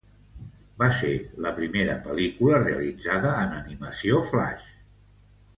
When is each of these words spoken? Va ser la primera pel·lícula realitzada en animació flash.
Va 0.83 0.87
ser 0.99 1.11
la 1.45 1.51
primera 1.59 1.99
pel·lícula 2.07 2.63
realitzada 2.63 3.37
en 3.45 3.55
animació 3.61 4.27
flash. 4.31 4.69